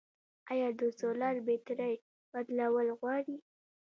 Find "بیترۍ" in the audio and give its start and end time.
1.45-1.95